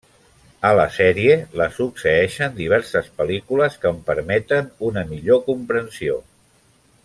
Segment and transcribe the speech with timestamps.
[0.69, 6.21] A la sèrie la succeeixen diverses pel·lícules que en permeten una millor comprensió.